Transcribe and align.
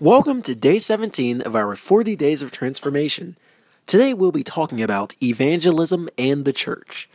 Welcome 0.00 0.42
to 0.42 0.54
day 0.54 0.78
17 0.78 1.40
of 1.40 1.56
our 1.56 1.74
40 1.74 2.14
days 2.14 2.40
of 2.40 2.52
transformation. 2.52 3.36
Today 3.84 4.14
we'll 4.14 4.30
be 4.30 4.44
talking 4.44 4.80
about 4.80 5.16
evangelism 5.20 6.08
and 6.16 6.44
the 6.44 6.52
church. 6.52 7.10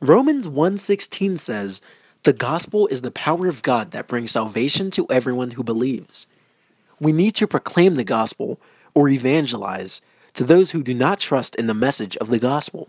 Romans 0.00 0.48
1:16 0.48 1.38
says, 1.38 1.80
"The 2.24 2.32
gospel 2.32 2.88
is 2.88 3.02
the 3.02 3.12
power 3.12 3.46
of 3.46 3.62
God 3.62 3.92
that 3.92 4.08
brings 4.08 4.32
salvation 4.32 4.90
to 4.90 5.06
everyone 5.08 5.52
who 5.52 5.62
believes." 5.62 6.26
We 7.00 7.12
need 7.12 7.36
to 7.36 7.46
proclaim 7.46 7.94
the 7.94 8.02
gospel 8.02 8.58
or 8.92 9.08
evangelize 9.08 10.00
to 10.34 10.42
those 10.42 10.72
who 10.72 10.82
do 10.82 10.94
not 10.94 11.20
trust 11.20 11.54
in 11.54 11.68
the 11.68 11.74
message 11.74 12.16
of 12.16 12.28
the 12.28 12.40
gospel. 12.40 12.88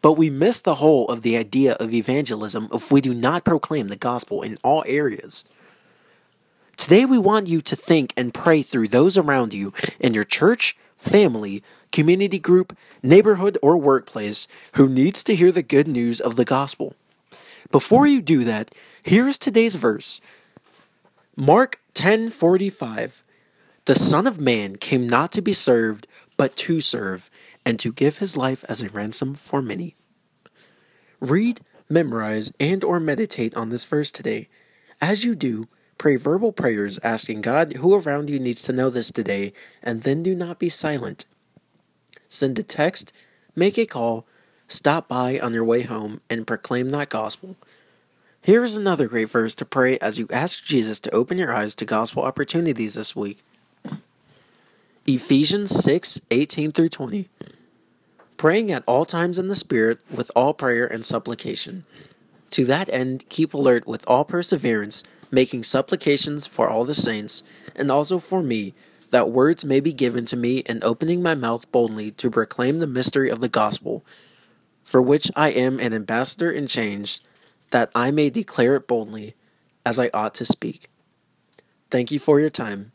But 0.00 0.14
we 0.14 0.30
miss 0.30 0.58
the 0.58 0.82
whole 0.82 1.06
of 1.06 1.22
the 1.22 1.36
idea 1.36 1.74
of 1.74 1.94
evangelism 1.94 2.70
if 2.72 2.90
we 2.90 3.00
do 3.00 3.14
not 3.14 3.44
proclaim 3.44 3.86
the 3.86 3.94
gospel 3.94 4.42
in 4.42 4.58
all 4.64 4.82
areas. 4.84 5.44
Today, 6.76 7.04
we 7.04 7.18
want 7.18 7.46
you 7.46 7.60
to 7.60 7.76
think 7.76 8.12
and 8.16 8.34
pray 8.34 8.62
through 8.62 8.88
those 8.88 9.16
around 9.16 9.54
you 9.54 9.72
in 10.00 10.14
your 10.14 10.24
church, 10.24 10.76
family, 10.96 11.62
community 11.90 12.38
group, 12.38 12.76
neighborhood, 13.02 13.58
or 13.62 13.76
workplace 13.76 14.48
who 14.74 14.88
needs 14.88 15.22
to 15.24 15.34
hear 15.34 15.52
the 15.52 15.62
good 15.62 15.86
news 15.86 16.20
of 16.20 16.36
the 16.36 16.44
gospel. 16.44 16.94
Before 17.70 18.06
you 18.06 18.20
do 18.20 18.44
that, 18.44 18.74
here 19.02 19.28
is 19.28 19.38
today's 19.38 19.76
verse. 19.76 20.20
Mark 21.36 21.80
10:45 21.94 23.22
The 23.84 23.94
son 23.94 24.26
of 24.26 24.40
man 24.40 24.76
came 24.76 25.08
not 25.08 25.32
to 25.32 25.42
be 25.42 25.52
served 25.52 26.06
but 26.36 26.56
to 26.56 26.80
serve 26.80 27.30
and 27.64 27.78
to 27.78 27.92
give 27.92 28.18
his 28.18 28.36
life 28.36 28.64
as 28.68 28.82
a 28.82 28.90
ransom 28.90 29.34
for 29.34 29.62
many. 29.62 29.94
Read, 31.20 31.60
memorize, 31.88 32.52
and 32.58 32.82
or 32.82 32.98
meditate 32.98 33.56
on 33.56 33.68
this 33.68 33.84
verse 33.84 34.10
today. 34.10 34.48
As 35.00 35.24
you 35.24 35.34
do, 35.34 35.68
Pray 36.02 36.16
verbal 36.16 36.50
prayers 36.50 36.98
asking 37.04 37.42
God 37.42 37.74
who 37.74 37.94
around 37.94 38.28
you 38.28 38.40
needs 38.40 38.64
to 38.64 38.72
know 38.72 38.90
this 38.90 39.12
today, 39.12 39.52
and 39.84 40.02
then 40.02 40.20
do 40.24 40.34
not 40.34 40.58
be 40.58 40.68
silent. 40.68 41.26
Send 42.28 42.58
a 42.58 42.64
text, 42.64 43.12
make 43.54 43.78
a 43.78 43.86
call, 43.86 44.26
stop 44.66 45.06
by 45.06 45.38
on 45.38 45.54
your 45.54 45.64
way 45.64 45.82
home, 45.82 46.20
and 46.28 46.44
proclaim 46.44 46.88
that 46.88 47.08
gospel. 47.08 47.54
Here 48.42 48.64
is 48.64 48.76
another 48.76 49.06
great 49.06 49.30
verse 49.30 49.54
to 49.54 49.64
pray 49.64 49.96
as 49.98 50.18
you 50.18 50.26
ask 50.32 50.64
Jesus 50.64 50.98
to 50.98 51.14
open 51.14 51.38
your 51.38 51.54
eyes 51.54 51.76
to 51.76 51.84
gospel 51.84 52.24
opportunities 52.24 52.94
this 52.94 53.14
week. 53.14 53.38
Ephesians 55.06 55.70
6 55.70 56.20
18 56.32 56.72
through 56.72 56.88
20. 56.88 57.28
Praying 58.36 58.72
at 58.72 58.82
all 58.88 59.04
times 59.04 59.38
in 59.38 59.46
the 59.46 59.54
Spirit 59.54 60.00
with 60.12 60.32
all 60.34 60.52
prayer 60.52 60.84
and 60.84 61.04
supplication. 61.04 61.84
To 62.50 62.64
that 62.64 62.92
end, 62.92 63.28
keep 63.28 63.54
alert 63.54 63.86
with 63.86 64.04
all 64.08 64.24
perseverance 64.24 65.04
making 65.32 65.64
supplications 65.64 66.46
for 66.46 66.68
all 66.68 66.84
the 66.84 66.94
saints, 66.94 67.42
and 67.74 67.90
also 67.90 68.20
for 68.20 68.42
me, 68.42 68.74
that 69.10 69.30
words 69.30 69.64
may 69.64 69.80
be 69.80 69.92
given 69.92 70.24
to 70.26 70.36
me 70.36 70.58
in 70.58 70.78
opening 70.84 71.22
my 71.22 71.34
mouth 71.34 71.70
boldly 71.72 72.12
to 72.12 72.30
proclaim 72.30 72.78
the 72.78 72.86
mystery 72.86 73.30
of 73.30 73.40
the 73.40 73.48
gospel, 73.48 74.04
for 74.84 75.02
which 75.02 75.30
I 75.34 75.48
am 75.50 75.80
an 75.80 75.92
ambassador 75.92 76.50
in 76.50 76.66
chains, 76.66 77.20
that 77.70 77.90
I 77.94 78.10
may 78.10 78.30
declare 78.30 78.76
it 78.76 78.86
boldly, 78.86 79.34
as 79.84 79.98
I 79.98 80.10
ought 80.14 80.34
to 80.36 80.44
speak. 80.44 80.88
Thank 81.90 82.10
you 82.10 82.18
for 82.18 82.38
your 82.38 82.50
time. 82.50 82.92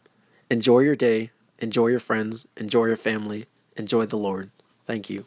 Enjoy 0.49 0.79
your 0.79 0.95
day. 0.95 1.31
Enjoy 1.59 1.87
your 1.87 1.99
friends. 1.99 2.47
Enjoy 2.55 2.85
your 2.85 2.97
family. 2.97 3.45
Enjoy 3.75 4.05
the 4.05 4.17
Lord. 4.17 4.51
Thank 4.85 5.09
you. 5.09 5.25